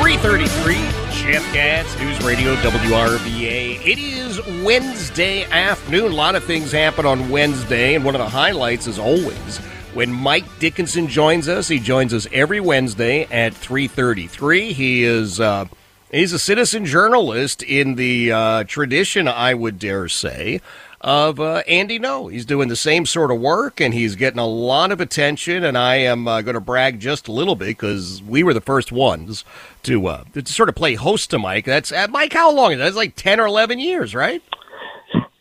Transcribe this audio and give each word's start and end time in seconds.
333 0.00 0.74
Jeff 1.22 1.44
Katz, 1.52 1.98
News 1.98 2.20
Radio 2.24 2.54
WRVA. 2.56 3.86
It 3.86 3.98
is 3.98 4.40
Wednesday 4.64 5.44
afternoon. 5.44 6.12
A 6.12 6.14
lot 6.14 6.34
of 6.34 6.42
things 6.44 6.72
happen 6.72 7.06
on 7.06 7.28
Wednesday, 7.30 7.94
and 7.94 8.04
one 8.04 8.14
of 8.14 8.20
the 8.20 8.28
highlights, 8.28 8.86
is 8.86 8.98
always, 8.98 9.58
when 9.94 10.10
Mike 10.10 10.44
Dickinson 10.58 11.06
joins 11.08 11.48
us. 11.48 11.68
He 11.68 11.78
joins 11.78 12.12
us 12.14 12.26
every 12.32 12.58
Wednesday 12.60 13.24
at 13.30 13.54
333. 13.54 14.72
He 14.72 15.04
is 15.04 15.38
uh, 15.40 15.66
he's 16.10 16.32
a 16.32 16.38
citizen 16.38 16.84
journalist 16.86 17.62
in 17.62 17.94
the 17.94 18.32
uh, 18.32 18.64
tradition, 18.64 19.28
I 19.28 19.54
would 19.54 19.78
dare 19.78 20.08
say, 20.08 20.60
of 21.00 21.40
uh, 21.40 21.62
Andy 21.66 21.98
Ngo. 21.98 22.30
He's 22.30 22.44
doing 22.44 22.68
the 22.68 22.76
same 22.76 23.06
sort 23.06 23.30
of 23.30 23.40
work, 23.40 23.80
and 23.80 23.94
he's 23.94 24.16
getting 24.16 24.38
a 24.38 24.46
lot 24.46 24.92
of 24.92 25.00
attention. 25.00 25.64
And 25.64 25.78
I 25.78 25.96
am 25.96 26.28
uh, 26.28 26.42
going 26.42 26.54
to 26.54 26.60
brag 26.60 27.00
just 27.00 27.28
a 27.28 27.32
little 27.32 27.54
bit 27.54 27.68
because 27.68 28.22
we 28.22 28.42
were 28.42 28.52
the 28.52 28.60
first 28.60 28.92
ones 28.92 29.44
to 29.84 30.06
uh, 30.06 30.24
to 30.34 30.44
sort 30.46 30.68
of 30.68 30.74
play 30.74 30.94
host 30.94 31.30
to 31.30 31.38
Mike. 31.38 31.64
That's 31.64 31.90
uh, 31.92 32.06
Mike. 32.10 32.32
How 32.32 32.52
long 32.52 32.72
is 32.72 32.78
that? 32.78 32.84
That's 32.84 32.96
like 32.96 33.16
ten 33.16 33.40
or 33.40 33.46
eleven 33.46 33.78
years, 33.78 34.14
right? 34.14 34.42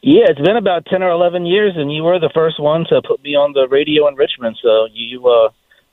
Yeah, 0.01 0.25
it's 0.29 0.39
been 0.39 0.57
about 0.57 0.85
ten 0.85 1.03
or 1.03 1.09
eleven 1.09 1.45
years, 1.45 1.73
and 1.75 1.93
you 1.93 2.03
were 2.03 2.19
the 2.19 2.31
first 2.33 2.59
one 2.59 2.85
to 2.89 3.01
put 3.05 3.21
me 3.21 3.35
on 3.35 3.53
the 3.53 3.67
radio 3.67 4.07
in 4.07 4.15
Richmond. 4.15 4.57
So 4.61 4.87
you 4.93 5.27
uh, 5.27 5.49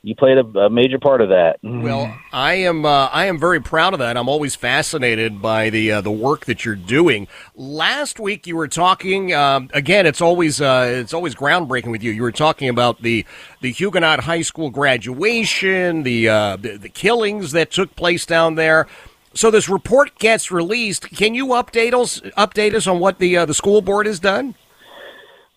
you 0.07 0.15
played 0.15 0.37
a, 0.37 0.59
a 0.59 0.69
major 0.69 0.97
part 0.99 1.19
of 1.19 1.29
that. 1.29 1.59
Well, 1.61 2.17
I 2.31 2.53
am 2.53 2.85
uh, 2.85 3.07
I 3.07 3.25
am 3.25 3.37
very 3.37 3.59
proud 3.59 3.91
of 3.91 3.99
that. 3.99 4.15
I'm 4.15 4.29
always 4.29 4.55
fascinated 4.55 5.41
by 5.41 5.69
the 5.69 5.91
uh, 5.91 6.01
the 6.01 6.11
work 6.11 6.45
that 6.45 6.63
you're 6.63 6.75
doing. 6.75 7.27
Last 7.55 8.17
week 8.17 8.47
you 8.47 8.55
were 8.55 8.69
talking 8.69 9.33
um, 9.33 9.69
again. 9.73 10.05
It's 10.05 10.21
always 10.21 10.61
uh, 10.61 10.87
it's 10.89 11.13
always 11.13 11.35
groundbreaking 11.35 11.91
with 11.91 12.03
you. 12.03 12.11
You 12.11 12.21
were 12.21 12.31
talking 12.31 12.69
about 12.69 13.01
the 13.01 13.25
the 13.59 13.73
Huguenot 13.73 14.21
High 14.21 14.43
School 14.43 14.69
graduation, 14.69 16.03
the 16.03 16.29
uh, 16.29 16.55
the, 16.55 16.77
the 16.77 16.89
killings 16.89 17.51
that 17.51 17.69
took 17.69 17.93
place 17.97 18.25
down 18.25 18.55
there. 18.55 18.87
So 19.33 19.51
this 19.51 19.67
report 19.67 20.17
gets 20.19 20.51
released. 20.51 21.09
Can 21.09 21.33
you 21.33 21.47
update 21.47 21.93
us 21.93 22.21
update 22.37 22.73
us 22.73 22.87
on 22.87 22.99
what 22.99 23.19
the 23.19 23.35
uh, 23.35 23.45
the 23.45 23.53
school 23.53 23.81
board 23.81 24.05
has 24.05 24.21
done? 24.21 24.55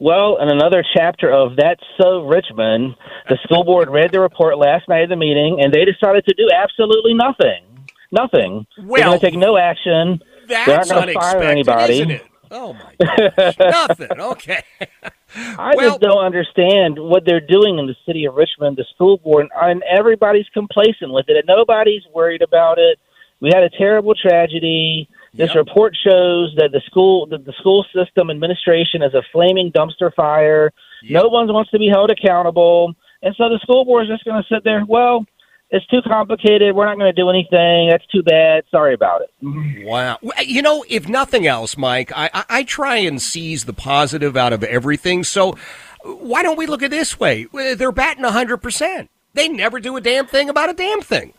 Well, 0.00 0.38
in 0.40 0.48
another 0.48 0.82
chapter 0.96 1.30
of 1.30 1.56
That's 1.56 1.82
So 2.00 2.22
Richmond, 2.24 2.96
the 3.28 3.36
school 3.44 3.64
board 3.64 3.90
read 3.90 4.10
the 4.12 4.20
report 4.20 4.56
last 4.58 4.88
night 4.88 5.02
of 5.02 5.10
the 5.10 5.16
meeting, 5.16 5.58
and 5.62 5.72
they 5.72 5.84
decided 5.84 6.24
to 6.24 6.34
do 6.34 6.48
absolutely 6.54 7.12
nothing. 7.14 7.62
Nothing. 8.10 8.66
They're 8.78 8.86
Well, 8.86 9.02
going 9.10 9.20
to 9.20 9.26
take 9.30 9.38
no 9.38 9.56
action. 9.58 10.20
They 10.48 10.54
aren't 10.56 10.66
That's 10.66 10.90
going 10.90 11.06
to 11.08 11.12
fire 11.12 11.42
anybody. 11.42 12.20
Oh 12.50 12.72
my 12.72 13.30
gosh, 13.30 13.56
nothing. 13.60 14.08
Okay. 14.18 14.62
I 15.36 15.74
Well- 15.76 15.90
just 15.90 16.00
don't 16.00 16.24
understand 16.24 16.98
what 16.98 17.24
they're 17.26 17.38
doing 17.38 17.78
in 17.78 17.86
the 17.86 17.94
city 18.06 18.24
of 18.24 18.34
Richmond, 18.34 18.78
the 18.78 18.84
school 18.94 19.18
board, 19.18 19.48
and 19.60 19.82
everybody's 19.82 20.48
complacent 20.54 21.12
with 21.12 21.26
it, 21.28 21.36
and 21.36 21.44
nobody's 21.46 22.02
worried 22.12 22.42
about 22.42 22.78
it. 22.78 22.98
We 23.40 23.50
had 23.54 23.62
a 23.62 23.70
terrible 23.70 24.14
tragedy. 24.14 25.08
This 25.32 25.54
Yep. 25.54 25.66
report 25.66 25.96
shows 25.96 26.52
that 26.56 26.70
the 26.72 26.80
school, 26.86 27.26
that 27.26 27.44
the 27.44 27.52
school 27.60 27.84
system 27.94 28.30
administration 28.30 29.02
is 29.02 29.14
a 29.14 29.22
flaming 29.32 29.70
dumpster 29.72 30.12
fire. 30.14 30.72
No 31.08 31.28
one 31.28 31.46
wants 31.52 31.70
to 31.70 31.78
be 31.78 31.88
held 31.88 32.10
accountable, 32.10 32.94
and 33.22 33.34
so 33.36 33.48
the 33.48 33.58
school 33.62 33.84
board 33.84 34.04
is 34.04 34.10
just 34.10 34.24
going 34.24 34.42
to 34.42 34.48
sit 34.54 34.64
there. 34.64 34.84
Well, 34.86 35.24
it's 35.70 35.86
too 35.86 36.02
complicated. 36.02 36.74
We're 36.74 36.86
not 36.86 36.98
going 36.98 37.14
to 37.14 37.20
do 37.22 37.30
anything. 37.30 37.90
That's 37.90 38.04
too 38.06 38.24
bad. 38.24 38.64
Sorry 38.72 38.92
about 38.92 39.22
it. 39.22 39.86
Wow. 39.86 40.18
Eh, 40.36 40.42
you 40.42 40.62
know, 40.62 40.84
if 40.88 41.08
nothing 41.08 41.46
else, 41.46 41.76
Mike, 41.78 42.10
I, 42.14 42.28
I, 42.34 42.44
I 42.48 42.62
try 42.64 42.96
and 42.96 43.22
seize 43.22 43.66
the 43.66 43.72
positive 43.72 44.36
out 44.36 44.52
of 44.52 44.64
everything. 44.64 45.22
So 45.22 45.56
why 46.02 46.42
don't 46.42 46.58
we 46.58 46.66
look 46.66 46.82
at 46.82 46.86
it 46.86 46.90
this 46.90 47.20
way? 47.20 47.46
They're 47.52 47.92
batting 47.92 48.24
100%. 48.24 49.08
They 49.34 49.48
never 49.48 49.78
do 49.78 49.96
a 49.96 50.00
damn 50.00 50.26
thing 50.26 50.48
about 50.48 50.70
a 50.70 50.74
damn 50.74 51.02
thing. 51.02 51.34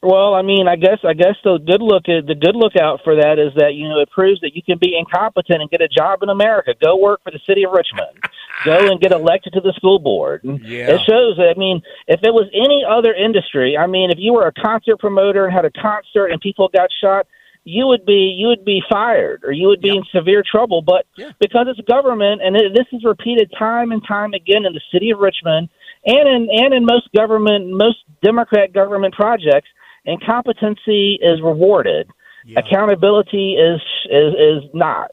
Well, 0.00 0.34
I 0.34 0.42
mean, 0.42 0.68
I 0.68 0.76
guess 0.76 0.98
I 1.02 1.12
guess 1.12 1.34
the 1.42 1.58
good 1.58 1.82
look 1.82 2.04
the 2.04 2.36
good 2.40 2.54
lookout 2.54 3.00
for 3.02 3.16
that 3.16 3.40
is 3.40 3.52
that 3.56 3.74
you 3.74 3.88
know 3.88 3.98
it 3.98 4.08
proves 4.10 4.40
that 4.42 4.54
you 4.54 4.62
can 4.62 4.78
be 4.78 4.96
incompetent 4.96 5.60
and 5.60 5.68
get 5.68 5.80
a 5.80 5.88
job 5.88 6.22
in 6.22 6.28
America. 6.28 6.72
Go 6.80 6.96
work 6.96 7.20
for 7.24 7.32
the 7.32 7.40
city 7.44 7.64
of 7.64 7.72
Richmond. 7.72 8.16
Go 8.64 8.78
and 8.90 9.00
get 9.00 9.10
elected 9.10 9.54
to 9.54 9.60
the 9.60 9.72
school 9.76 9.98
board. 9.98 10.40
Yeah. 10.44 10.90
It 10.90 11.00
shows. 11.06 11.36
that, 11.36 11.52
I 11.54 11.58
mean, 11.58 11.80
if 12.06 12.20
it 12.22 12.32
was 12.32 12.48
any 12.54 12.84
other 12.88 13.12
industry, 13.12 13.76
I 13.76 13.86
mean, 13.86 14.10
if 14.10 14.18
you 14.18 14.32
were 14.34 14.46
a 14.46 14.52
concert 14.52 14.98
promoter 14.98 15.44
and 15.46 15.54
had 15.54 15.64
a 15.64 15.70
concert 15.70 16.28
and 16.28 16.40
people 16.40 16.68
got 16.68 16.90
shot, 17.00 17.26
you 17.64 17.86
would 17.88 18.06
be 18.06 18.34
you 18.38 18.46
would 18.46 18.64
be 18.64 18.80
fired 18.88 19.42
or 19.44 19.50
you 19.50 19.66
would 19.66 19.80
be 19.80 19.90
in 19.90 20.04
severe 20.14 20.44
trouble. 20.48 20.80
But 20.80 21.06
Yeah. 21.16 21.32
because 21.40 21.66
it's 21.68 21.80
government, 21.88 22.40
and 22.40 22.54
it, 22.56 22.72
this 22.72 22.86
is 22.92 23.02
repeated 23.04 23.52
time 23.58 23.90
and 23.90 24.00
time 24.06 24.32
again 24.32 24.64
in 24.64 24.72
the 24.74 24.80
city 24.92 25.10
of 25.10 25.18
Richmond 25.18 25.68
and 26.06 26.28
in 26.28 26.48
and 26.52 26.72
in 26.72 26.84
most 26.84 27.10
government 27.12 27.68
most 27.76 27.98
Democrat 28.22 28.72
government 28.72 29.14
projects, 29.14 29.68
incompetency 30.08 31.18
is 31.22 31.40
rewarded. 31.42 32.10
Accountability 32.56 33.56
is 33.56 33.80
is 34.10 34.34
is 34.34 34.70
not. 34.72 35.10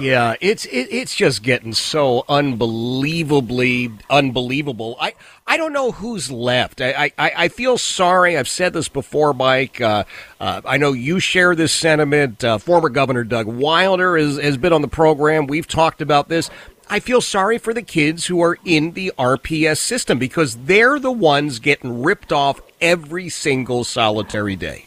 Yeah, 0.00 0.34
it's 0.40 0.64
it, 0.66 0.88
it's 0.90 1.14
just 1.14 1.42
getting 1.42 1.74
so 1.74 2.24
unbelievably 2.26 3.90
unbelievable. 4.08 4.96
I 4.98 5.14
I 5.46 5.58
don't 5.58 5.74
know 5.74 5.90
who's 5.90 6.30
left. 6.30 6.80
I 6.80 7.12
I, 7.18 7.32
I 7.36 7.48
feel 7.48 7.76
sorry. 7.76 8.38
I've 8.38 8.48
said 8.48 8.72
this 8.72 8.88
before, 8.88 9.34
Mike. 9.34 9.78
Uh, 9.80 10.04
uh, 10.40 10.62
I 10.64 10.78
know 10.78 10.92
you 10.92 11.20
share 11.20 11.54
this 11.54 11.72
sentiment. 11.72 12.42
Uh, 12.42 12.56
former 12.56 12.88
Governor 12.88 13.24
Doug 13.24 13.46
Wilder 13.46 14.16
has 14.16 14.38
has 14.38 14.56
been 14.56 14.72
on 14.72 14.80
the 14.80 14.88
program. 14.88 15.46
We've 15.46 15.68
talked 15.68 16.00
about 16.00 16.30
this. 16.30 16.48
I 16.88 17.00
feel 17.00 17.20
sorry 17.20 17.58
for 17.58 17.74
the 17.74 17.82
kids 17.82 18.26
who 18.26 18.42
are 18.42 18.58
in 18.64 18.92
the 18.92 19.12
RPS 19.18 19.78
system 19.78 20.18
because 20.18 20.56
they're 20.56 20.98
the 20.98 21.12
ones 21.12 21.58
getting 21.58 22.02
ripped 22.02 22.32
off 22.32 22.60
every 22.80 23.28
single 23.28 23.84
solitary 23.84 24.56
day. 24.56 24.86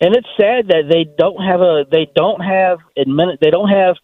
and 0.00 0.14
it's 0.14 0.28
sad 0.36 0.68
that 0.68 0.88
they 0.90 1.06
don't 1.16 1.42
have 1.42 1.60
a 1.60 1.84
they 1.90 2.06
don't 2.14 2.40
have 2.40 2.78
admin 2.98 3.38
they 3.40 3.50
don't 3.50 3.68
have 3.68 3.96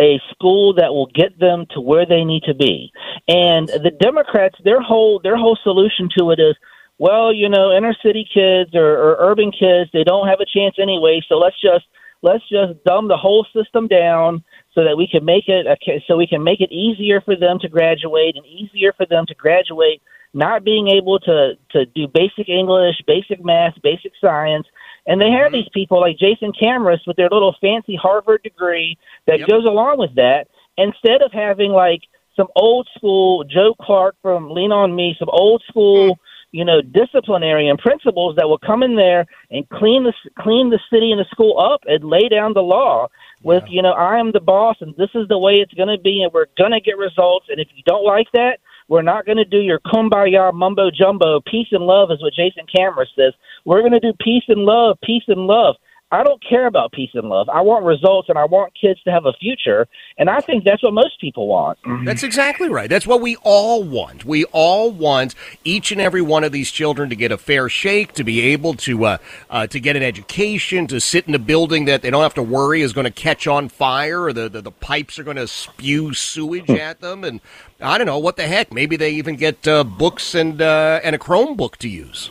a 0.00 0.20
school 0.30 0.74
that 0.74 0.92
will 0.94 1.10
get 1.14 1.38
them 1.38 1.66
to 1.72 1.80
where 1.80 2.06
they 2.06 2.24
need 2.24 2.42
to 2.44 2.54
be. 2.54 2.90
And 3.28 3.68
the 3.68 3.92
Democrats, 4.00 4.56
their 4.64 4.80
whole 4.80 5.20
their 5.22 5.36
whole 5.36 5.58
solution 5.62 6.08
to 6.18 6.30
it 6.30 6.40
is, 6.40 6.56
well, 6.98 7.32
you 7.32 7.48
know, 7.48 7.76
inner 7.76 7.94
city 8.02 8.26
kids 8.32 8.74
or, 8.74 8.96
or 8.96 9.16
urban 9.20 9.52
kids, 9.52 9.90
they 9.92 10.04
don't 10.04 10.26
have 10.26 10.40
a 10.40 10.46
chance 10.46 10.76
anyway. 10.80 11.20
So 11.28 11.36
let's 11.36 11.60
just 11.60 11.84
let's 12.22 12.46
just 12.48 12.82
dumb 12.84 13.08
the 13.08 13.16
whole 13.16 13.46
system 13.54 13.88
down 13.88 14.42
so 14.74 14.84
that 14.84 14.96
we 14.96 15.06
can 15.06 15.24
make 15.24 15.48
it 15.48 15.66
a, 15.66 15.76
so 16.06 16.16
we 16.16 16.26
can 16.26 16.42
make 16.42 16.60
it 16.60 16.72
easier 16.72 17.20
for 17.20 17.36
them 17.36 17.58
to 17.60 17.68
graduate 17.68 18.36
and 18.36 18.46
easier 18.46 18.92
for 18.92 19.06
them 19.06 19.26
to 19.26 19.34
graduate 19.34 20.02
not 20.32 20.64
being 20.64 20.88
able 20.88 21.18
to 21.18 21.54
to 21.70 21.86
do 21.86 22.06
basic 22.06 22.48
English, 22.48 22.96
basic 23.06 23.44
math, 23.44 23.74
basic 23.82 24.12
science. 24.20 24.66
And 25.06 25.20
they 25.20 25.30
have 25.30 25.46
mm-hmm. 25.46 25.54
these 25.54 25.68
people 25.74 26.00
like 26.00 26.18
Jason 26.18 26.52
Kamras 26.52 27.00
with 27.06 27.16
their 27.16 27.28
little 27.30 27.56
fancy 27.60 27.96
Harvard 27.96 28.42
degree 28.42 28.96
that 29.26 29.40
Yep. 29.40 29.48
goes 29.48 29.64
along 29.64 29.98
with 29.98 30.14
that. 30.14 30.46
Instead 30.76 31.22
of 31.22 31.32
having 31.32 31.72
like 31.72 32.02
some 32.36 32.48
old 32.54 32.88
school 32.96 33.44
Joe 33.44 33.74
Clark 33.80 34.14
from 34.22 34.50
Lean 34.50 34.72
on 34.72 34.94
Me, 34.94 35.16
some 35.18 35.28
old 35.30 35.62
school, 35.68 36.14
hmm. 36.14 36.20
You 36.52 36.64
know, 36.64 36.82
disciplinarian 36.82 37.76
principles 37.78 38.36
that 38.36 38.48
will 38.48 38.58
come 38.58 38.82
in 38.82 38.96
there 38.96 39.26
and 39.50 39.68
clean 39.70 40.04
the 40.04 40.12
clean 40.40 40.70
the 40.70 40.80
city 40.92 41.12
and 41.12 41.20
the 41.20 41.26
school 41.30 41.58
up 41.60 41.82
and 41.86 42.04
lay 42.04 42.28
down 42.28 42.54
the 42.54 42.62
law 42.62 43.08
with 43.42 43.64
you 43.68 43.82
know 43.82 43.92
I 43.92 44.18
am 44.18 44.32
the 44.32 44.40
boss 44.40 44.76
and 44.80 44.94
this 44.96 45.10
is 45.14 45.28
the 45.28 45.38
way 45.38 45.54
it's 45.54 45.74
going 45.74 45.88
to 45.94 46.02
be 46.02 46.22
and 46.22 46.32
we're 46.32 46.46
going 46.58 46.72
to 46.72 46.80
get 46.80 46.98
results 46.98 47.46
and 47.50 47.60
if 47.60 47.68
you 47.74 47.82
don't 47.86 48.04
like 48.04 48.28
that 48.34 48.58
We're 48.88 49.02
not 49.02 49.24
going 49.26 49.38
to 49.38 49.44
do 49.44 49.58
your 49.58 49.80
kumbaya 49.80 50.52
mumbo 50.52 50.90
jumbo. 50.90 51.40
Peace 51.40 51.68
and 51.72 51.84
love 51.84 52.10
is 52.10 52.22
what 52.22 52.34
Jason 52.34 52.64
Kamras 52.74 53.06
says. 53.16 53.32
We're 53.64 53.80
going 53.80 53.92
to 53.92 54.00
do 54.00 54.12
peace 54.20 54.44
and 54.48 54.62
love, 54.64 54.98
peace 55.02 55.24
and 55.28 55.46
love. 55.46 55.76
I 56.12 56.24
don't 56.24 56.42
care 56.42 56.66
about 56.66 56.90
peace 56.90 57.10
and 57.14 57.28
love. 57.28 57.48
I 57.48 57.60
want 57.60 57.84
results 57.84 58.28
and 58.28 58.36
I 58.36 58.44
want 58.44 58.72
kids 58.78 59.00
to 59.04 59.12
have 59.12 59.26
a 59.26 59.32
future. 59.34 59.86
And 60.18 60.28
I 60.28 60.40
think 60.40 60.64
that's 60.64 60.82
what 60.82 60.92
most 60.92 61.20
people 61.20 61.46
want. 61.46 61.78
That's 62.04 62.24
exactly 62.24 62.68
right. 62.68 62.90
That's 62.90 63.06
what 63.06 63.20
we 63.20 63.36
all 63.42 63.84
want. 63.84 64.24
We 64.24 64.44
all 64.46 64.90
want 64.90 65.36
each 65.62 65.92
and 65.92 66.00
every 66.00 66.20
one 66.20 66.42
of 66.42 66.50
these 66.50 66.72
children 66.72 67.10
to 67.10 67.16
get 67.16 67.30
a 67.30 67.38
fair 67.38 67.68
shake, 67.68 68.12
to 68.14 68.24
be 68.24 68.40
able 68.40 68.74
to 68.74 69.04
uh, 69.04 69.18
uh, 69.50 69.68
to 69.68 69.78
get 69.78 69.94
an 69.94 70.02
education, 70.02 70.88
to 70.88 71.00
sit 71.00 71.28
in 71.28 71.34
a 71.34 71.38
building 71.38 71.84
that 71.84 72.02
they 72.02 72.10
don't 72.10 72.22
have 72.22 72.34
to 72.34 72.42
worry 72.42 72.82
is 72.82 72.92
going 72.92 73.04
to 73.04 73.12
catch 73.12 73.46
on 73.46 73.68
fire 73.68 74.22
or 74.22 74.32
the, 74.32 74.48
the, 74.48 74.62
the 74.62 74.72
pipes 74.72 75.16
are 75.16 75.24
going 75.24 75.36
to 75.36 75.46
spew 75.46 76.12
sewage 76.12 76.70
at 76.70 77.00
them. 77.00 77.22
And 77.22 77.40
I 77.80 77.98
don't 77.98 78.08
know, 78.08 78.18
what 78.18 78.36
the 78.36 78.48
heck? 78.48 78.72
Maybe 78.72 78.96
they 78.96 79.12
even 79.12 79.36
get 79.36 79.66
uh, 79.68 79.84
books 79.84 80.34
and, 80.34 80.60
uh, 80.60 81.00
and 81.04 81.14
a 81.14 81.18
Chromebook 81.18 81.76
to 81.76 81.88
use. 81.88 82.30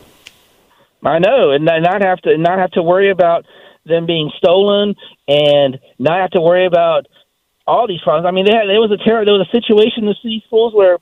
I 1.01 1.19
know, 1.19 1.51
and 1.51 1.63
not 1.63 2.03
have 2.03 2.19
to 2.23 2.37
not 2.37 2.59
have 2.59 2.71
to 2.71 2.83
worry 2.83 3.09
about 3.09 3.45
them 3.85 4.05
being 4.05 4.31
stolen 4.37 4.95
and 5.27 5.79
not 5.97 6.21
have 6.21 6.31
to 6.31 6.41
worry 6.41 6.65
about 6.65 7.07
all 7.65 7.87
these 7.87 8.01
problems. 8.01 8.27
I 8.27 8.31
mean, 8.31 8.45
they 8.45 8.55
had, 8.55 8.67
there 8.67 8.81
was 8.81 8.91
a 8.91 9.03
terror, 9.03 9.25
there 9.25 9.37
was 9.37 9.47
a 9.47 9.55
situation 9.55 10.03
in 10.03 10.09
the 10.09 10.15
city 10.21 10.43
schools 10.47 10.73
where 10.73 10.97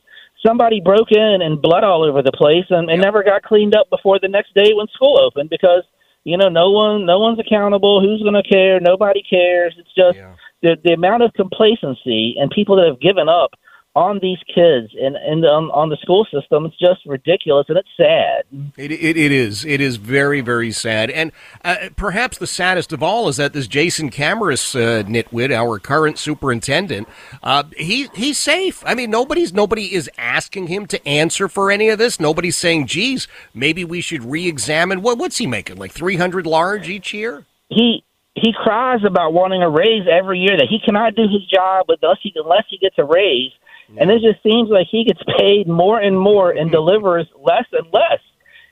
somebody 0.46 0.82
broke 0.82 1.12
in 1.12 1.42
and 1.42 1.62
blood 1.62 1.84
all 1.84 2.04
over 2.04 2.22
the 2.22 2.32
place 2.32 2.66
and, 2.70 2.90
and 2.90 3.02
never 3.02 3.24
got 3.24 3.44
cleaned 3.44 3.76
up 3.76 3.90
before 3.90 4.20
the 4.20 4.28
next 4.28 4.54
day 4.54 4.74
when 4.74 4.88
school 4.88 5.20
opened 5.20 5.50
because 5.50 5.84
you 6.24 6.38
know 6.38 6.50
no 6.50 6.70
one 6.72 7.06
no 7.06 7.20
one's 7.20 7.40
accountable. 7.40 8.02
Who's 8.02 8.22
going 8.22 8.42
to 8.42 8.48
care? 8.48 8.80
Nobody 8.80 9.24
cares. 9.24 9.74
It's 9.78 9.94
just 9.96 10.18
yeah. 10.18 10.36
the 10.62 10.78
the 10.84 10.94
amount 10.94 11.24
of 11.24 11.34
complacency 11.34 12.36
and 12.38 12.52
people 12.52 12.76
that 12.76 12.88
have 12.88 13.00
given 13.00 13.30
up 13.30 13.52
on 13.98 14.20
these 14.22 14.38
kids 14.54 14.94
and, 15.02 15.16
and 15.16 15.44
on, 15.44 15.72
on 15.72 15.90
the 15.90 15.98
school 15.98 16.24
system. 16.32 16.68
It's 16.68 16.78
just 16.78 17.04
ridiculous 17.08 17.66
and 17.68 17.80
it's 17.80 17.90
sad. 17.98 18.44
It, 18.78 18.92
it, 18.92 19.18
it 19.18 19.32
is. 19.32 19.66
It 19.66 19.82
is 19.82 19.96
very, 19.96 20.40
very 20.40 20.72
sad. 20.72 21.10
And 21.10 21.32
uh, 21.66 21.90
perhaps 21.96 22.38
the 22.38 22.46
saddest 22.46 22.94
of 22.94 23.02
all 23.02 23.28
is 23.28 23.38
that 23.38 23.54
this 23.54 23.66
Jason 23.66 24.12
Kamras 24.12 24.76
uh, 24.76 25.04
nitwit, 25.10 25.52
our 25.52 25.80
current 25.80 26.20
superintendent, 26.20 27.08
uh, 27.42 27.64
he 27.76 28.08
he's 28.14 28.38
safe. 28.38 28.84
I 28.86 28.94
mean, 28.94 29.10
nobody's 29.10 29.52
nobody 29.52 29.96
is 29.96 30.12
asking 30.20 30.68
him 30.68 30.86
to 30.88 31.08
answer 31.08 31.48
for 31.48 31.72
any 31.72 31.90
of 31.90 31.98
this. 31.98 32.20
Nobody's 32.20 32.56
saying, 32.56 32.86
geez, 32.86 33.28
maybe 33.56 33.84
we 33.84 34.02
should 34.02 34.24
re-examine. 34.24 35.02
What, 35.02 35.18
what's 35.18 35.38
he 35.38 35.48
making, 35.48 35.78
like 35.78 35.92
300 35.92 36.46
large 36.46 36.88
each 36.88 37.16
year? 37.16 37.46
He 37.70 38.04
he 38.36 38.54
cries 38.54 39.00
about 39.04 39.34
wanting 39.34 39.64
a 39.64 39.70
raise 39.72 40.08
every 40.08 40.38
year 40.38 40.56
that 40.56 40.68
he 40.70 40.78
cannot 40.86 41.16
do 41.16 41.24
his 41.24 41.44
job 41.52 41.88
unless 41.90 42.20
he 42.22 42.32
unless 42.36 42.66
he 42.70 42.78
gets 42.78 42.96
a 43.00 43.04
raise 43.04 43.52
and 43.96 44.12
it 44.12 44.22
just 44.22 44.44
seems 44.44 44.70
like 44.70 44.88
he 44.90 45.06
gets 45.06 45.22
paid 45.38 45.68
more 45.68 46.00
and 46.00 46.20
more 46.20 46.52
and 46.52 46.68
mm-hmm. 46.68 46.72
delivers 46.72 47.28
less 47.42 47.66
and 47.72 47.88
less. 47.94 48.20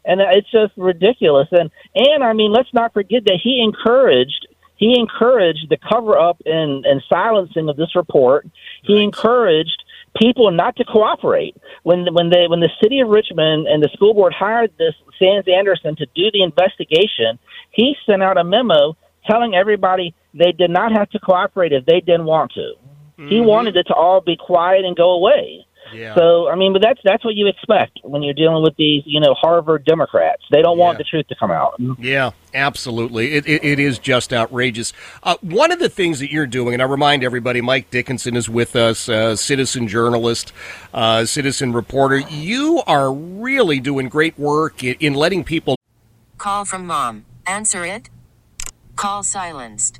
And 0.04 0.22
it's 0.22 0.52
just 0.52 0.74
ridiculous. 0.78 1.48
And 1.52 1.72
and 1.96 2.24
I 2.24 2.34
mean, 2.34 2.52
let's 2.52 2.74
not 2.74 2.94
forget 2.94 3.26
that 3.26 3.40
he 3.42 3.62
encouraged 3.64 4.48
he 4.78 5.00
encouraged 5.00 5.70
the 5.70 5.78
cover 5.78 6.18
up 6.18 6.42
and, 6.46 6.86
and 6.86 7.02
silencing 7.08 7.70
of 7.70 7.78
this 7.78 7.96
report. 7.96 8.46
He 8.84 8.96
right. 8.96 9.04
encouraged 9.04 9.84
people 10.22 10.52
not 10.52 10.76
to 10.78 10.84
cooperate. 10.84 11.56
When 11.84 12.06
when 12.14 12.30
they 12.30 12.48
when 12.48 12.60
the 12.60 12.70
city 12.82 13.00
of 13.00 13.10
Richmond 13.10 13.68
and 13.68 13.82
the 13.82 13.90
school 13.94 14.14
board 14.14 14.34
hired 14.34 14.72
this 14.78 14.94
Sands 15.18 15.48
Anderson 15.48 15.96
to 15.96 16.06
do 16.14 16.30
the 16.32 16.44
investigation, 16.44 17.40
he 17.72 17.96
sent 18.06 18.22
out 18.22 18.38
a 18.38 18.44
memo 18.44 18.98
telling 19.26 19.56
everybody 19.56 20.14
they 20.34 20.52
did 20.52 20.70
not 20.70 20.92
have 20.92 21.10
to 21.10 21.20
cooperate 21.20 21.74
if 21.74 21.86
they 21.86 22.00
didn't 22.00 22.26
want 22.26 22.52
to. 22.54 22.74
Mm-hmm. 23.18 23.30
He 23.30 23.42
wanted 23.42 23.76
it 23.78 23.84
to 23.88 23.94
all 23.94 24.22
be 24.22 24.38
quiet 24.38 24.86
and 24.86 24.96
go 24.96 25.12
away. 25.12 25.66
Yeah. 25.94 26.16
So 26.16 26.50
I 26.50 26.56
mean, 26.56 26.74
but 26.74 26.82
that's 26.82 27.00
that's 27.04 27.24
what 27.24 27.36
you 27.36 27.48
expect 27.48 28.00
when 28.04 28.24
you're 28.24 28.34
dealing 28.34 28.64
with 28.64 28.76
these, 28.76 29.04
you 29.06 29.20
know, 29.20 29.34
Harvard 29.34 29.86
Democrats. 29.86 30.44
They 30.52 30.62
don't 30.62 30.78
yeah. 30.78 30.84
want 30.84 30.98
the 30.98 31.04
truth 31.04 31.28
to 31.28 31.36
come 31.36 31.52
out. 31.52 31.76
Yeah, 32.00 32.32
absolutely. 32.54 33.34
It, 33.34 33.48
it, 33.48 33.64
it 33.64 33.80
is 33.80 34.00
just 34.00 34.34
outrageous. 34.34 34.94
Uh, 35.24 35.36
one 35.42 35.72
of 35.72 35.80
the 35.80 35.90
things 35.90 36.20
that 36.20 36.32
you're 36.32 36.48
doing, 36.48 36.74
and 36.74 36.82
I 36.82 36.86
remind 36.86 37.24
everybody, 37.24 37.62
Mike 37.62 37.92
Dickinson 37.92 38.36
is 38.36 38.50
with 38.50 38.76
us, 38.76 39.08
uh, 39.08 39.36
citizen 39.36 39.88
journalist, 39.88 40.52
uh, 40.94 41.26
citizen 41.26 41.72
reporter. 41.72 42.18
You 42.18 42.82
are 42.88 43.14
really 43.14 43.80
doing 43.80 44.10
great 44.10 44.38
work 44.40 44.84
in, 44.84 44.96
in 45.00 45.14
letting 45.14 45.44
people. 45.44 45.78
Call 46.38 46.66
from 46.66 46.88
mom. 46.88 47.26
Answer 47.46 47.86
it. 47.86 48.10
Call 48.96 49.24
silenced. 49.24 50.00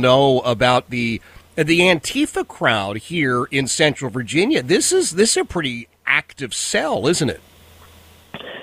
know 0.00 0.40
about 0.40 0.90
the 0.90 1.20
the 1.56 1.80
Antifa 1.80 2.46
crowd 2.46 2.98
here 2.98 3.44
in 3.46 3.66
Central 3.66 4.10
Virginia. 4.10 4.62
This 4.62 4.92
is 4.92 5.12
this 5.12 5.32
is 5.32 5.42
a 5.42 5.44
pretty 5.44 5.88
active 6.06 6.54
cell, 6.54 7.06
isn't 7.06 7.28
it? 7.28 7.40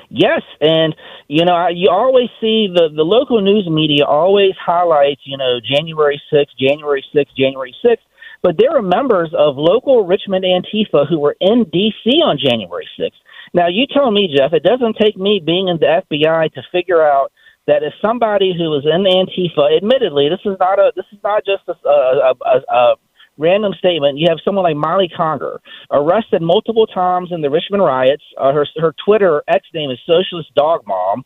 Yes, 0.10 0.42
and 0.62 0.96
you 1.28 1.44
know 1.46 1.68
you 1.68 1.90
always 1.92 2.30
see 2.40 2.72
the 2.74 2.90
the 2.96 3.04
local 3.04 3.42
news 3.42 3.68
media 3.70 4.06
always 4.06 4.54
highlights 4.64 5.22
you 5.26 5.38
know 5.38 5.60
January 5.60 6.22
sixth, 6.32 6.56
January 6.58 7.04
sixth, 7.14 7.36
January 7.36 7.76
sixth, 7.86 8.06
but 8.42 8.56
there 8.58 8.78
are 8.78 8.82
members 8.82 9.34
of 9.38 9.58
local 9.58 10.06
Richmond 10.06 10.46
Antifa 10.46 11.08
who 11.10 11.20
were 11.20 11.36
in 11.42 11.66
D.C. 11.66 12.10
on 12.22 12.38
January 12.38 12.88
sixth. 12.98 13.20
Now 13.54 13.68
you 13.68 13.88
tell 13.88 14.12
me, 14.12 14.34
Jeff, 14.36 14.54
it 14.54 14.64
doesn't 14.64 14.98
take 15.02 15.18
me 15.18 15.42
being 15.44 15.68
in 15.68 15.78
the 15.78 16.02
FBI 16.10 16.54
to 16.54 16.62
figure 16.72 17.02
out 17.02 17.32
that 17.68 17.84
if 17.84 17.94
somebody 18.04 18.54
who 18.58 18.74
is 18.76 18.86
in 18.86 19.04
Antifa, 19.04 19.76
admittedly, 19.76 20.30
this 20.30 20.42
is 20.46 20.58
not 20.60 20.80
a 20.80 20.92
this 20.96 21.06
is 21.12 21.20
not 21.24 21.44
just 21.46 21.64
a, 21.68 21.90
a, 21.90 22.34
a, 22.46 22.62
a 22.70 22.96
random 23.38 23.74
statement. 23.78 24.18
You 24.18 24.28
have 24.30 24.40
someone 24.46 24.64
like 24.64 24.76
Molly 24.78 25.10
Conger, 25.16 25.60
arrested 25.92 26.42
multiple 26.42 26.88
times 26.88 27.30
in 27.32 27.42
the 27.42 27.50
Richmond 27.50 27.84
riots. 27.84 28.24
Uh, 28.38 28.54
her 28.54 28.68
her 28.78 28.94
Twitter 29.06 29.44
X 29.48 29.66
name 29.74 29.92
is 29.92 30.00
Socialist 30.06 30.54
Dog 30.56 30.82
Mom. 30.86 31.24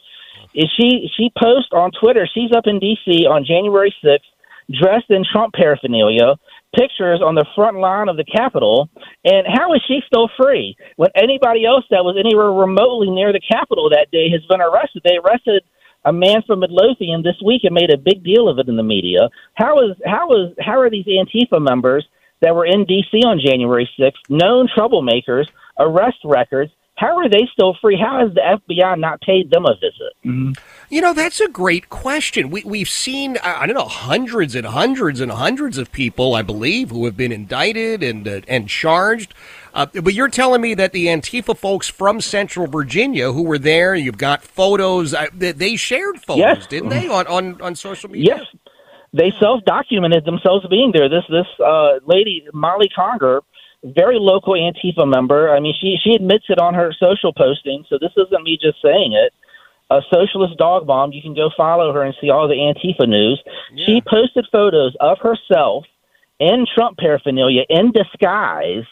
Is 0.55 0.69
she 0.79 1.10
she 1.15 1.31
posts 1.38 1.72
on 1.74 1.91
Twitter? 2.00 2.27
She's 2.34 2.51
up 2.55 2.65
in 2.67 2.79
D.C. 2.79 3.25
on 3.27 3.46
January 3.46 3.93
sixth, 4.03 4.29
dressed 4.81 5.10
in 5.10 5.24
Trump 5.29 5.53
paraphernalia. 5.53 6.36
Pictures 6.77 7.19
on 7.25 7.34
the 7.34 7.50
front 7.55 7.77
line 7.77 8.10
of 8.10 8.15
the 8.15 8.24
Capitol, 8.24 8.89
and 9.25 9.48
how 9.50 9.74
is 9.74 9.81
she 9.88 10.01
still 10.05 10.29
free 10.38 10.77
when 10.98 11.10
anybody 11.15 11.65
else 11.65 11.84
that 11.89 12.05
was 12.05 12.13
anywhere 12.13 12.53
remotely 12.53 13.10
near 13.10 13.34
the 13.34 13.41
Capitol 13.41 13.89
that 13.89 14.12
day 14.12 14.29
has 14.29 14.46
been 14.46 14.62
arrested? 14.62 15.01
They 15.03 15.17
arrested 15.17 15.63
a 16.06 16.13
man 16.13 16.41
from 16.46 16.60
Midlothian 16.60 17.24
this 17.24 17.36
week 17.44 17.63
and 17.63 17.74
made 17.74 17.91
a 17.91 17.98
big 17.98 18.24
deal 18.24 18.48
of 18.48 18.60
it 18.60 18.70
in 18.70 18.77
the 18.77 18.84
media. 18.84 19.29
How 19.56 19.79
is 19.79 19.96
how 20.06 20.32
is 20.34 20.56
how 20.60 20.79
are 20.79 20.89
these 20.89 21.06
Antifa 21.06 21.62
members 21.62 22.06
that 22.41 22.56
were 22.56 22.65
in 22.65 22.86
D.C. 22.86 23.22
on 23.24 23.39
January 23.44 23.89
6th, 24.00 24.13
known 24.29 24.70
troublemakers, 24.75 25.48
arrest 25.77 26.20
records? 26.24 26.72
How 26.96 27.18
are 27.18 27.29
they 27.29 27.48
still 27.53 27.77
free? 27.79 27.98
How 27.98 28.20
has 28.20 28.34
the 28.34 28.41
FBI 28.41 29.00
not 29.00 29.22
paid 29.22 29.50
them 29.50 29.65
a 29.65 29.74
visit? 29.75 30.13
Mm-hmm. 30.25 30.51
You 30.89 31.00
know, 31.00 31.13
that's 31.13 31.39
a 31.39 31.48
great 31.48 31.89
question. 31.89 32.50
We, 32.50 32.62
we've 32.65 32.89
seen, 32.89 33.38
I 33.41 33.65
don't 33.65 33.75
know, 33.75 33.88
hundreds 33.88 34.53
and 34.53 34.68
hundreds 34.68 35.22
and 35.22 35.32
hundreds 35.32 35.77
of 35.77 35.94
people, 35.94 36.36
I 36.36 36.41
believe, 36.41 36.89
who 36.89 37.06
have 37.06 37.15
been 37.15 37.32
indicted 37.32 38.03
and 38.03 38.27
uh, 38.27 38.41
and 38.50 38.68
charged 38.68 39.34
uh, 39.73 39.85
but 39.85 40.13
you're 40.13 40.29
telling 40.29 40.61
me 40.61 40.73
that 40.75 40.91
the 40.91 41.07
Antifa 41.07 41.57
folks 41.57 41.88
from 41.88 42.21
Central 42.21 42.67
Virginia 42.67 43.31
who 43.31 43.43
were 43.43 43.57
there, 43.57 43.95
you've 43.95 44.17
got 44.17 44.43
photos, 44.43 45.13
uh, 45.13 45.27
they 45.33 45.75
shared 45.75 46.19
photos, 46.21 46.39
yes. 46.39 46.67
didn't 46.67 46.89
they, 46.89 47.07
on, 47.07 47.27
on, 47.27 47.61
on 47.61 47.75
social 47.75 48.09
media? 48.09 48.38
Yes. 48.38 48.61
They 49.11 49.31
self 49.39 49.63
documented 49.65 50.25
themselves 50.25 50.67
being 50.69 50.91
there. 50.93 51.09
This 51.09 51.23
this 51.29 51.47
uh, 51.65 51.99
lady, 52.05 52.45
Molly 52.53 52.89
Conger, 52.95 53.41
very 53.83 54.17
local 54.19 54.53
Antifa 54.53 55.07
member. 55.09 55.49
I 55.49 55.59
mean, 55.59 55.73
she 55.81 55.97
she 56.03 56.13
admits 56.13 56.45
it 56.49 56.59
on 56.59 56.75
her 56.75 56.93
social 56.93 57.33
posting, 57.33 57.85
so 57.89 57.97
this 57.99 58.11
isn't 58.17 58.43
me 58.43 58.59
just 58.61 58.79
saying 58.83 59.13
it. 59.13 59.33
a 59.89 60.01
socialist 60.13 60.57
dog 60.57 60.85
mom. 60.85 61.11
You 61.11 61.21
can 61.21 61.33
go 61.33 61.49
follow 61.57 61.91
her 61.93 62.03
and 62.03 62.13
see 62.21 62.29
all 62.29 62.47
the 62.47 62.53
Antifa 62.55 63.07
news. 63.07 63.41
She 63.85 64.01
posted 64.07 64.45
photos 64.51 64.95
of 64.99 65.17
herself 65.19 65.85
in 66.39 66.65
Trump 66.73 66.97
paraphernalia 66.97 67.63
in 67.69 67.91
disguise 67.91 68.85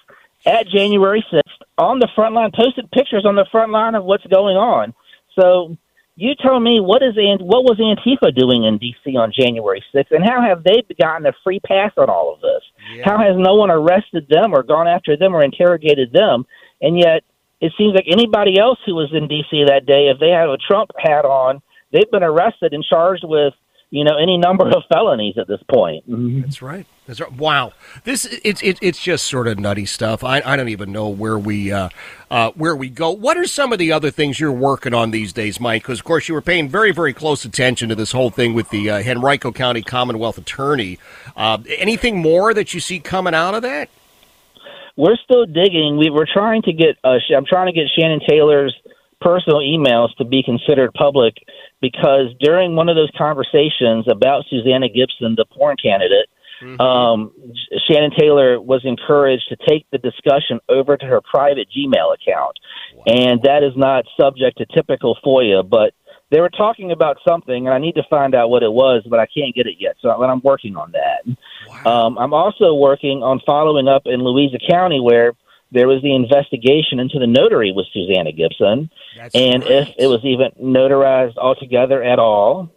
at 0.46 0.68
January 0.68 1.26
6th 1.32 1.42
on 1.78 2.00
the 2.00 2.08
front 2.16 2.36
line, 2.36 2.52
posted 2.56 2.90
pictures 2.92 3.26
on 3.26 3.36
the 3.36 3.46
front 3.52 3.72
line 3.72 3.96
of 3.96 4.04
what's 4.04 4.26
going 4.28 4.56
on. 4.56 4.94
So 5.40 5.78
you 6.16 6.34
tell 6.36 6.60
me 6.60 6.80
what 6.80 7.04
is 7.04 7.14
what 7.16 7.64
was 7.64 7.78
Antifa 7.78 8.36
doing 8.36 8.64
in 8.64 8.78
D.C. 8.80 9.16
on 9.16 9.32
January 9.32 9.84
6th, 9.94 10.12
and 10.12 10.26
how 10.26 10.42
have 10.42 10.64
they 10.64 10.82
gotten 11.00 11.28
a 11.28 11.34
free 11.44 11.60
pass 11.60 11.92
on 11.98 12.10
all 12.10 12.34
of 12.34 12.42
this? 12.42 13.04
How 13.06 13.18
has 13.20 13.36
no 13.38 13.56
one 13.56 13.70
arrested 13.70 14.28
them 14.30 14.54
or 14.54 14.64
gone 14.64 14.88
after 14.88 15.16
them 15.16 15.36
or 15.36 15.44
interrogated 15.44 16.12
them? 16.12 16.46
And 16.82 16.98
yet, 16.98 17.24
it 17.62 17.72
seems 17.78 17.94
like 17.94 18.06
anybody 18.08 18.60
else 18.60 18.80
who 18.86 18.96
was 18.96 19.10
in 19.14 19.28
D.C. 19.28 19.66
that 19.68 19.86
day, 19.86 20.10
if 20.10 20.20
they 20.20 20.30
have 20.30 20.50
a 20.50 20.58
Trump 20.58 20.92
hat 20.98 21.26
on, 21.26 21.62
they've 21.92 22.10
been 22.12 22.24
arrested 22.24 22.74
and 22.74 22.84
charged 22.84 23.24
with 23.24 23.54
you 23.90 24.04
know 24.04 24.18
any 24.18 24.38
number 24.38 24.68
of 24.68 24.84
felonies 24.92 25.38
at 25.38 25.48
this 25.48 25.62
point. 25.70 26.04
That's 26.08 26.62
right. 26.62 26.86
That's 27.06 27.22
right. 27.22 27.32
Wow, 27.32 27.74
this 28.04 28.26
it's 28.44 28.62
it, 28.62 28.80
it's 28.82 29.02
just 29.02 29.28
sort 29.28 29.48
of 29.48 29.58
nutty 29.60 29.86
stuff. 29.86 30.24
I, 30.24 30.42
I 30.46 30.56
don't 30.56 30.70
even 30.70 30.92
know 30.92 31.08
where 31.08 31.38
we 31.40 31.72
uh, 31.72 31.90
uh, 32.30 32.52
where 32.52 32.76
we 32.76 32.90
go. 32.90 33.12
What 33.12 33.38
are 33.38 33.48
some 33.48 33.72
of 33.72 33.80
the 33.80 33.92
other 33.92 34.12
things 34.12 34.40
you're 34.40 34.52
working 34.52 34.94
on 34.94 35.12
these 35.12 35.32
days, 35.32 35.60
Mike? 35.60 35.84
Because 35.84 36.00
of 36.00 36.06
course 36.06 36.28
you 36.28 36.34
were 36.34 36.42
paying 36.42 36.68
very 36.70 36.92
very 36.92 37.14
close 37.14 37.46
attention 37.46 37.90
to 37.90 37.96
this 37.96 38.12
whole 38.12 38.30
thing 38.30 38.54
with 38.54 38.70
the 38.70 38.90
uh, 38.90 39.02
Henrico 39.02 39.52
County 39.52 39.82
Commonwealth 39.82 40.38
Attorney. 40.38 41.00
Uh, 41.36 41.60
anything 41.78 42.18
more 42.18 42.54
that 42.54 42.74
you 42.74 42.80
see 42.80 43.00
coming 43.00 43.34
out 43.34 43.54
of 43.54 43.62
that? 43.62 43.90
we're 44.98 45.16
still 45.24 45.46
digging. 45.46 45.98
We 45.98 46.10
were 46.10 46.28
trying 46.32 46.64
to 46.64 46.74
get. 46.74 46.98
Uh, 47.04 47.20
I'm 47.36 47.46
trying 47.46 47.68
to 47.68 47.72
get 47.72 47.86
Shannon 47.98 48.20
Taylor's 48.28 48.76
personal 49.22 49.60
emails 49.60 50.16
to 50.18 50.26
be 50.26 50.44
considered 50.44 50.94
public 50.94 51.36
because 51.82 52.34
during 52.40 52.76
one 52.76 52.90
of 52.90 52.96
those 52.96 53.12
conversations 53.18 54.06
about 54.10 54.46
Susanna 54.50 54.88
Gibson, 54.90 55.36
the 55.36 55.46
porn 55.46 55.76
candidate, 55.82 56.30
um, 56.80 57.32
Shannon 57.88 58.12
Taylor 58.18 58.60
was 58.60 58.82
encouraged 58.84 59.48
to 59.50 59.58
take 59.68 59.86
the 59.92 60.00
discussion 60.00 60.60
over 60.70 60.98
to 60.98 61.06
her 61.06 61.22
private 61.22 61.68
Gmail 61.76 62.16
account, 62.16 62.58
and 63.06 63.42
that 63.44 63.64
is 63.64 63.74
not 63.76 64.06
subject 64.20 64.58
to 64.58 64.66
typical 64.66 65.18
FOIA, 65.26 65.68
but. 65.68 65.94
They 66.30 66.42
were 66.42 66.50
talking 66.50 66.92
about 66.92 67.16
something, 67.26 67.68
and 67.68 67.74
I 67.74 67.80
need 67.80 67.96
to 67.96 68.04
find 68.10 68.36
out 68.36 68.50
what 68.50 68.62
it 68.62 68.74
was, 68.74 69.02
but 69.10 69.18
I 69.18 69.28
can't 69.28 69.56
get 69.56 69.66
it 69.66 69.76
yet. 69.80 69.96
So 70.02 70.10
I'm 70.10 70.42
working 70.44 70.76
on 70.76 70.92
that. 70.92 71.88
Um, 71.90 72.18
I'm 72.18 72.34
also 72.34 72.74
working 72.74 73.24
on 73.24 73.40
following 73.46 73.88
up 73.88 74.02
in 74.08 74.20
Louisa 74.20 74.58
County, 74.70 75.00
where 75.00 75.36
there 75.72 75.88
was 75.88 76.02
the 76.02 76.16
investigation 76.16 77.00
into 77.00 77.20
the 77.20 77.28
notary 77.28 77.72
with 77.72 77.88
Susanna 77.94 78.32
Gibson, 78.32 78.90
and 79.34 79.64
if 79.64 79.90
it 79.98 80.08
was 80.08 80.24
even 80.24 80.52
notarized 80.62 81.38
altogether 81.38 82.04
at 82.04 82.20
all. 82.20 82.70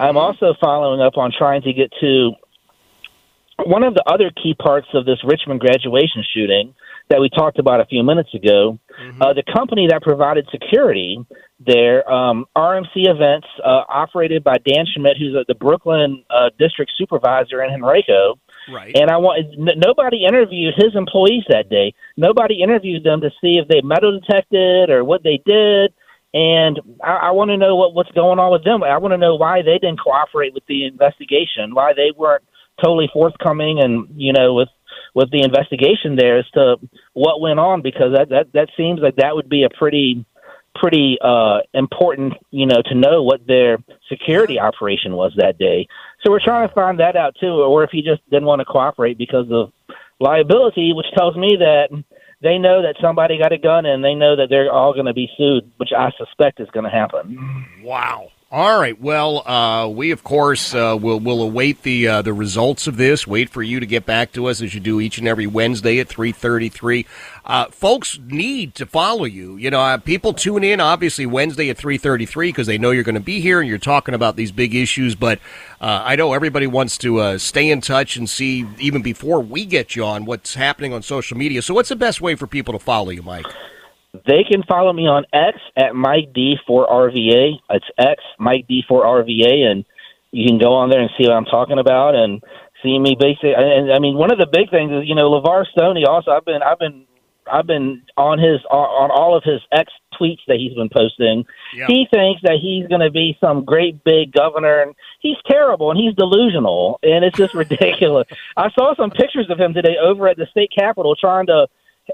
I'm 0.00 0.16
also 0.16 0.54
following 0.60 1.00
up 1.00 1.16
on 1.16 1.32
trying 1.36 1.62
to 1.62 1.72
get 1.72 1.92
to 2.00 2.32
one 3.64 3.82
of 3.84 3.94
the 3.94 4.04
other 4.06 4.30
key 4.30 4.54
parts 4.54 4.88
of 4.94 5.04
this 5.04 5.18
Richmond 5.24 5.60
graduation 5.60 6.24
shooting 6.34 6.74
that 7.08 7.20
we 7.20 7.28
talked 7.28 7.58
about 7.58 7.80
a 7.80 7.84
few 7.86 8.02
minutes 8.02 8.32
ago. 8.34 8.78
Uh, 9.20 9.32
the 9.32 9.42
company 9.52 9.86
that 9.90 10.02
provided 10.02 10.46
security 10.50 11.24
there, 11.64 12.10
um, 12.10 12.46
RMC 12.56 13.06
Events, 13.08 13.46
uh, 13.64 13.82
operated 13.88 14.42
by 14.42 14.56
Dan 14.58 14.86
Schmitt, 14.86 15.16
who's 15.18 15.34
uh, 15.34 15.44
the 15.46 15.54
Brookland 15.54 16.24
uh, 16.30 16.50
district 16.58 16.92
supervisor 16.96 17.62
in 17.62 17.72
Henrico. 17.72 18.38
Right. 18.72 18.96
And 18.96 19.10
I 19.10 19.18
want 19.18 19.44
n- 19.52 19.78
nobody 19.78 20.24
interviewed 20.24 20.74
his 20.76 20.94
employees 20.94 21.44
that 21.48 21.68
day. 21.68 21.94
Nobody 22.16 22.62
interviewed 22.62 23.04
them 23.04 23.20
to 23.20 23.30
see 23.40 23.58
if 23.58 23.68
they 23.68 23.80
metal 23.82 24.18
detected 24.18 24.90
or 24.90 25.04
what 25.04 25.22
they 25.22 25.40
did. 25.44 25.92
And 26.32 26.80
I, 27.02 27.28
I 27.28 27.30
want 27.30 27.50
to 27.50 27.56
know 27.56 27.76
what, 27.76 27.94
what's 27.94 28.10
going 28.12 28.38
on 28.38 28.50
with 28.52 28.64
them. 28.64 28.82
I 28.82 28.98
want 28.98 29.12
to 29.12 29.18
know 29.18 29.36
why 29.36 29.62
they 29.62 29.78
didn't 29.78 30.00
cooperate 30.00 30.54
with 30.54 30.66
the 30.66 30.84
investigation, 30.84 31.74
why 31.74 31.92
they 31.94 32.10
weren't 32.16 32.42
totally 32.82 33.08
forthcoming 33.12 33.80
and 33.80 34.08
you 34.16 34.32
know 34.32 34.54
with 34.54 34.68
with 35.14 35.30
the 35.30 35.42
investigation 35.42 36.16
there 36.16 36.38
as 36.38 36.50
to 36.54 36.76
what 37.12 37.40
went 37.40 37.60
on 37.60 37.82
because 37.82 38.12
that 38.16 38.28
that 38.30 38.52
that 38.52 38.68
seems 38.76 39.00
like 39.00 39.16
that 39.16 39.34
would 39.34 39.48
be 39.48 39.62
a 39.62 39.70
pretty 39.78 40.24
pretty 40.74 41.16
uh 41.22 41.58
important 41.72 42.34
you 42.50 42.66
know 42.66 42.82
to 42.84 42.94
know 42.94 43.22
what 43.22 43.46
their 43.46 43.78
security 44.08 44.58
operation 44.58 45.12
was 45.14 45.32
that 45.36 45.56
day 45.56 45.86
so 46.24 46.30
we're 46.30 46.40
trying 46.40 46.68
to 46.68 46.74
find 46.74 46.98
that 47.00 47.16
out 47.16 47.36
too 47.38 47.46
or 47.46 47.84
if 47.84 47.90
he 47.90 48.02
just 48.02 48.22
didn't 48.30 48.46
want 48.46 48.60
to 48.60 48.64
cooperate 48.64 49.18
because 49.18 49.46
of 49.50 49.72
liability 50.20 50.92
which 50.94 51.06
tells 51.16 51.36
me 51.36 51.56
that 51.58 51.88
they 52.40 52.58
know 52.58 52.82
that 52.82 52.96
somebody 53.00 53.38
got 53.38 53.52
a 53.52 53.58
gun 53.58 53.86
and 53.86 54.04
they 54.04 54.14
know 54.14 54.36
that 54.36 54.48
they're 54.48 54.72
all 54.72 54.92
going 54.92 55.06
to 55.06 55.14
be 55.14 55.28
sued 55.36 55.70
which 55.76 55.90
i 55.96 56.10
suspect 56.18 56.60
is 56.60 56.68
going 56.70 56.84
to 56.84 56.90
happen 56.90 57.66
Wow. 57.82 58.28
All 58.54 58.78
right. 58.78 58.96
Well, 59.00 59.42
uh, 59.48 59.88
we 59.88 60.12
of 60.12 60.22
course 60.22 60.76
uh, 60.76 60.96
will 61.00 61.18
will 61.18 61.42
await 61.42 61.82
the 61.82 62.06
uh, 62.06 62.22
the 62.22 62.32
results 62.32 62.86
of 62.86 62.96
this. 62.96 63.26
Wait 63.26 63.50
for 63.50 63.64
you 63.64 63.80
to 63.80 63.86
get 63.86 64.06
back 64.06 64.30
to 64.34 64.46
us 64.46 64.62
as 64.62 64.72
you 64.72 64.78
do 64.78 65.00
each 65.00 65.18
and 65.18 65.26
every 65.26 65.48
Wednesday 65.48 65.98
at 65.98 66.06
three 66.06 66.30
thirty 66.30 66.68
three. 66.68 67.04
Uh, 67.44 67.64
folks 67.72 68.16
need 68.24 68.76
to 68.76 68.86
follow 68.86 69.24
you. 69.24 69.56
You 69.56 69.72
know, 69.72 69.80
uh, 69.80 69.98
people 69.98 70.32
tune 70.34 70.62
in 70.62 70.78
obviously 70.78 71.26
Wednesday 71.26 71.68
at 71.68 71.76
three 71.76 71.98
thirty 71.98 72.26
three 72.26 72.50
because 72.50 72.68
they 72.68 72.78
know 72.78 72.92
you're 72.92 73.02
going 73.02 73.16
to 73.16 73.20
be 73.20 73.40
here 73.40 73.58
and 73.58 73.68
you're 73.68 73.76
talking 73.76 74.14
about 74.14 74.36
these 74.36 74.52
big 74.52 74.72
issues. 74.72 75.16
But 75.16 75.40
uh, 75.80 76.02
I 76.04 76.14
know 76.14 76.32
everybody 76.32 76.68
wants 76.68 76.96
to 76.98 77.36
stay 77.40 77.68
in 77.68 77.80
touch 77.80 78.16
and 78.16 78.30
see 78.30 78.68
even 78.78 79.02
before 79.02 79.40
we 79.40 79.64
get 79.64 79.96
you 79.96 80.04
on 80.04 80.26
what's 80.26 80.54
happening 80.54 80.92
on 80.92 81.02
social 81.02 81.36
media. 81.36 81.60
So, 81.60 81.74
what's 81.74 81.88
the 81.88 81.96
best 81.96 82.20
way 82.20 82.36
for 82.36 82.46
people 82.46 82.72
to 82.72 82.78
follow 82.78 83.10
you, 83.10 83.24
Mike? 83.24 83.46
They 84.26 84.44
can 84.48 84.62
follow 84.62 84.92
me 84.92 85.08
on 85.08 85.24
X 85.32 85.58
at 85.76 85.94
Mike 85.94 86.32
D4RVA. 86.32 87.58
It's 87.70 87.86
X 87.98 88.22
Mike 88.38 88.66
D4RVA, 88.70 89.70
and 89.70 89.84
you 90.30 90.46
can 90.46 90.58
go 90.58 90.74
on 90.74 90.90
there 90.90 91.00
and 91.00 91.10
see 91.18 91.26
what 91.26 91.34
I'm 91.34 91.44
talking 91.44 91.78
about 91.78 92.14
and 92.14 92.42
see 92.82 92.98
me 92.98 93.16
basically. 93.18 93.54
And 93.56 93.92
I 93.92 93.98
mean, 93.98 94.16
one 94.16 94.32
of 94.32 94.38
the 94.38 94.46
big 94.46 94.70
things 94.70 94.92
is 94.92 95.08
you 95.08 95.14
know 95.14 95.30
Levar 95.30 95.66
Stoney. 95.66 96.04
Also, 96.04 96.30
I've 96.30 96.44
been 96.44 96.62
I've 96.62 96.78
been 96.78 97.06
I've 97.50 97.66
been 97.66 98.02
on 98.16 98.38
his 98.38 98.60
on 98.70 99.10
all 99.10 99.36
of 99.36 99.42
his 99.42 99.60
X 99.72 99.92
tweets 100.18 100.40
that 100.46 100.58
he's 100.58 100.74
been 100.74 100.88
posting. 100.88 101.44
He 101.88 102.06
thinks 102.12 102.40
that 102.42 102.58
he's 102.62 102.86
going 102.86 103.00
to 103.00 103.10
be 103.10 103.36
some 103.40 103.64
great 103.64 104.04
big 104.04 104.32
governor, 104.32 104.80
and 104.80 104.94
he's 105.20 105.36
terrible 105.46 105.90
and 105.90 105.98
he's 105.98 106.14
delusional, 106.14 107.00
and 107.02 107.24
it's 107.24 107.36
just 107.36 107.54
ridiculous. 107.54 108.28
I 108.56 108.70
saw 108.70 108.94
some 108.94 109.10
pictures 109.10 109.50
of 109.50 109.58
him 109.58 109.74
today 109.74 109.96
over 110.00 110.28
at 110.28 110.36
the 110.36 110.46
state 110.52 110.70
capitol 110.76 111.16
trying 111.16 111.46
to 111.46 111.66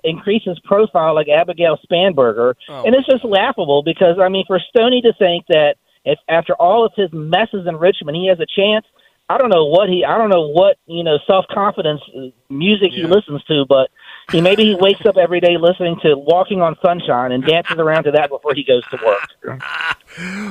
increase 0.04 0.42
his 0.44 0.58
profile 0.60 1.14
like 1.14 1.28
Abigail 1.28 1.78
Spanberger, 1.90 2.54
Oh, 2.68 2.84
and 2.84 2.94
it's 2.94 3.06
just 3.06 3.24
laughable 3.24 3.82
because 3.82 4.18
I 4.20 4.28
mean, 4.28 4.44
for 4.46 4.58
Stoney 4.58 5.02
to 5.02 5.12
think 5.18 5.46
that 5.48 5.76
if 6.04 6.18
after 6.28 6.54
all 6.54 6.84
of 6.84 6.92
his 6.96 7.12
messes 7.12 7.66
in 7.66 7.76
Richmond, 7.76 8.16
he 8.16 8.28
has 8.28 8.40
a 8.40 8.46
chance. 8.46 8.86
I 9.28 9.38
don't 9.38 9.50
know 9.50 9.66
what 9.66 9.88
he, 9.88 10.04
I 10.04 10.18
don't 10.18 10.30
know 10.30 10.48
what 10.48 10.76
you 10.86 11.04
know, 11.04 11.18
self 11.26 11.44
confidence 11.52 12.00
uh, 12.16 12.28
music 12.48 12.90
he 12.92 13.04
listens 13.04 13.44
to, 13.44 13.64
but 13.68 13.90
he 14.32 14.40
maybe 14.40 14.64
he 14.64 14.74
wakes 14.74 15.04
up 15.06 15.16
every 15.16 15.40
day 15.40 15.56
listening 15.58 15.98
to 16.02 16.16
"Walking 16.16 16.60
on 16.62 16.76
Sunshine" 16.82 17.32
and 17.32 17.44
dances 17.44 17.78
around 17.78 18.04
to 18.04 18.10
that 18.12 18.30
before 18.30 18.54
he 18.54 18.62
goes 18.64 18.82
to 18.90 18.98
work. 19.04 19.60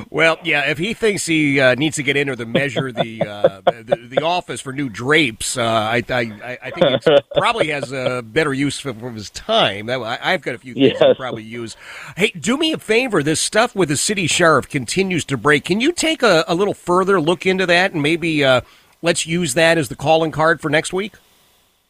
Well, 0.09 0.37
yeah, 0.41 0.69
if 0.71 0.77
he 0.77 0.93
thinks 0.93 1.25
he 1.25 1.59
uh, 1.59 1.75
needs 1.75 1.97
to 1.97 2.03
get 2.03 2.15
in 2.15 2.29
or 2.29 2.35
to 2.37 2.45
measure 2.45 2.93
the, 2.93 3.21
uh, 3.21 3.61
the 3.61 4.07
the 4.09 4.21
office 4.23 4.61
for 4.61 4.71
new 4.71 4.87
drapes, 4.87 5.57
uh, 5.57 5.61
I, 5.63 6.01
I 6.09 6.57
I 6.63 6.71
think 6.71 7.03
he 7.03 7.17
probably 7.35 7.67
has 7.67 7.91
a 7.91 8.21
better 8.25 8.53
use 8.53 8.79
for, 8.79 8.93
for 8.93 9.11
his 9.11 9.29
time. 9.29 9.87
That, 9.87 9.99
I, 9.99 10.17
I've 10.33 10.41
got 10.43 10.55
a 10.55 10.59
few 10.59 10.73
things 10.73 10.97
to 10.99 11.07
Yes. 11.09 11.17
probably 11.17 11.43
use. 11.43 11.75
Hey, 12.15 12.29
do 12.31 12.55
me 12.57 12.71
a 12.71 12.77
favor. 12.77 13.21
This 13.21 13.41
stuff 13.41 13.75
with 13.75 13.89
the 13.89 13.97
city 13.97 14.27
sheriff 14.27 14.69
continues 14.69 15.25
to 15.25 15.35
break. 15.35 15.65
Can 15.65 15.81
you 15.81 15.91
take 15.91 16.23
a, 16.23 16.45
a 16.47 16.55
little 16.55 16.73
further 16.73 17.19
look 17.19 17.45
into 17.45 17.65
that 17.65 17.91
and 17.91 18.01
maybe 18.01 18.43
uh, 18.45 18.61
let's 19.01 19.25
use 19.27 19.55
that 19.55 19.77
as 19.77 19.89
the 19.89 19.95
calling 19.95 20.31
card 20.31 20.61
for 20.61 20.69
next 20.69 20.93
week? 20.93 21.15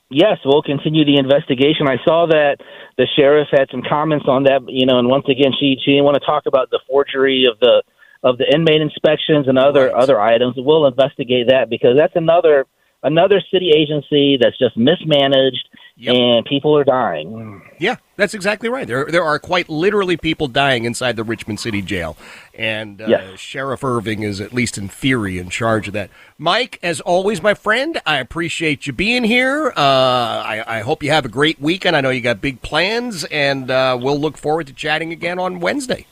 Yes, 0.10 0.38
we'll 0.44 0.63
continue 0.63 1.06
the 1.06 1.18
investigation. 1.18 1.88
I 1.88 1.98
saw 2.04 2.25
that 2.28 2.58
the 2.98 3.06
sheriff 3.16 3.48
had 3.51 3.70
some 3.70 3.84
comments 3.88 4.25
on 4.28 4.44
that, 4.44 4.62
you 4.68 4.86
know, 4.88 4.98
and 4.98 5.08
once 5.08 5.25
again, 5.30 5.54
she 5.60 5.78
she 5.86 5.92
didn't 5.92 6.06
want 6.06 6.18
to 6.20 6.25
talk 6.25 6.44
about 6.48 6.72
the 6.72 6.80
forgery 6.89 7.46
of 7.46 7.60
the 7.60 7.84
of 8.24 8.38
the 8.38 8.46
inmate 8.51 8.82
inspections 8.82 9.48
and 9.48 9.58
other 9.58 9.86
Right. 9.86 9.94
other 9.94 10.20
items. 10.20 10.56
We'll 10.58 10.88
investigate 10.88 11.48
that 11.50 11.70
because 11.70 11.96
that's 11.96 12.16
another 12.16 12.66
another 13.03 13.41
city 13.51 13.72
agency 13.75 14.38
that's 14.39 14.58
just 14.58 14.75
mismanaged 14.77 15.68
Yep. 16.01 16.15
and 16.15 16.46
people 16.46 16.77
are 16.77 16.86
dying. 16.86 17.62
Yeah, 17.77 17.98
that's 18.15 18.34
exactly 18.34 18.70
right. 18.70 18.88
There, 18.88 19.03
there 19.12 19.24
are 19.24 19.38
quite 19.38 19.68
literally 19.68 20.15
people 20.15 20.48
dying 20.48 20.86
inside 20.86 21.18
the 21.18 21.25
Richmond 21.25 21.60
City 21.60 21.82
Jail, 21.82 22.15
and 22.58 23.01
uh, 23.01 23.06
Yes. 23.08 23.38
Sheriff 23.41 23.84
Irving 23.84 24.24
is 24.24 24.39
at 24.39 24.53
least 24.53 24.77
in 24.77 24.88
theory 24.88 25.38
in 25.39 25.50
charge 25.50 25.88
of 25.89 25.94
that. 25.96 26.10
Mike, 26.38 26.79
as 26.82 27.01
always, 27.01 27.41
my 27.44 27.53
friend, 27.53 28.01
I 28.06 28.20
appreciate 28.20 28.88
you 28.88 28.94
being 28.94 29.25
here. 29.25 29.74
Uh, 29.75 29.82
I, 29.82 30.63
I 30.65 30.79
hope 30.82 31.03
you 31.03 31.12
have 31.12 31.25
a 31.25 31.29
great 31.29 31.60
weekend. 31.60 31.98
I 31.98 32.01
know 32.01 32.12
you 32.12 32.22
got 32.22 32.39
big 32.39 32.62
plans, 32.62 33.25
and 33.25 33.70
uh, 33.70 33.98
we'll 34.01 34.20
look 34.20 34.38
forward 34.38 34.68
to 34.68 34.74
chatting 34.74 35.12
again 35.12 35.38
on 35.38 35.60
Wednesday. 35.60 36.06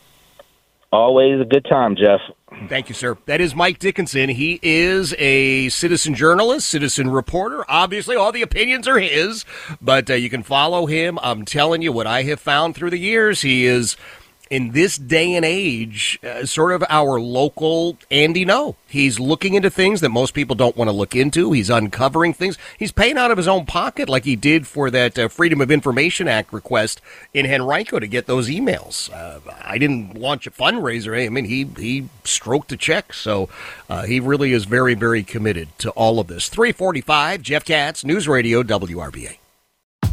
Always 0.92 1.42
a 1.42 1.46
good 1.46 1.66
time, 1.70 1.96
Jeff. 1.96 2.22
Thank 2.70 2.88
you, 2.88 2.96
sir. 2.96 3.18
That 3.26 3.42
is 3.42 3.54
Mike 3.54 3.78
Dickinson. 3.78 4.30
He 4.30 4.58
is 4.64 5.14
a 5.20 5.68
citizen 5.70 6.16
journalist, 6.16 6.70
citizen 6.70 7.10
reporter. 7.10 7.66
Obviously, 7.68 8.16
all 8.16 8.32
the 8.32 8.42
opinions 8.42 8.88
are 8.88 8.98
his, 8.98 9.44
but 9.82 10.10
uh, 10.10 10.14
you 10.14 10.30
can 10.30 10.44
follow 10.44 10.86
him. 10.86 11.20
I'm 11.22 11.44
telling 11.44 11.82
you 11.82 11.92
what 11.92 12.08
I 12.08 12.24
have 12.24 12.40
found 12.40 12.76
through 12.76 12.92
the 12.92 12.98
years. 12.98 13.42
He 13.42 13.66
is 13.66 13.98
in 14.50 14.72
this 14.72 14.98
day 14.98 15.36
and 15.36 15.46
age, 15.46 16.20
uh, 16.24 16.46
sort 16.46 16.72
of 16.72 16.84
our 16.90 17.20
local 17.20 17.98
Andy 18.12 18.46
Ngo. 18.46 18.76
He's 18.88 19.20
looking 19.20 19.54
into 19.54 19.70
things 19.70 20.02
that 20.02 20.10
most 20.10 20.34
people 20.34 20.56
don't 20.56 20.78
want 20.78 20.88
to 20.88 20.94
look 20.94 21.16
into. 21.16 21.52
He's 21.52 21.70
uncovering 21.70 22.34
things. 22.34 22.58
He's 22.78 22.92
paying 22.92 23.18
out 23.18 23.32
of 23.32 23.38
his 23.38 23.48
own 23.48 23.66
pocket, 23.66 24.08
like 24.08 24.24
he 24.26 24.36
did 24.36 24.66
for 24.66 24.90
that 24.92 25.20
uh, 25.20 25.28
Freedom 25.28 25.60
of 25.62 25.72
Information 25.72 26.28
Act 26.28 26.54
request 26.54 27.02
in 27.34 27.46
Henrico 27.46 28.00
to 28.00 28.08
get 28.08 28.26
those 28.28 28.50
emails. 28.50 29.12
Uh, 29.12 29.40
I 29.62 29.78
didn't 29.78 30.16
launch 30.18 30.48
a 30.48 30.52
fundraiser. 30.52 31.26
I 31.26 31.30
mean, 31.30 31.46
he 31.46 31.66
he 31.78 32.10
stroked 32.24 32.72
a 32.72 32.78
check, 32.78 33.14
so 33.14 33.50
uh, 33.90 34.04
he 34.04 34.20
really 34.20 34.54
is 34.54 34.66
very 34.66 34.94
very 34.94 35.24
committed 35.24 35.70
to 35.80 35.90
all 35.92 36.20
of 36.20 36.28
this. 36.28 36.50
Three 36.50 36.72
forty 36.72 37.02
five. 37.02 37.42
Jeff 37.42 37.66
Katz, 37.66 38.04
News 38.04 38.28
Radio 38.28 38.64
WRVA. 38.64 39.38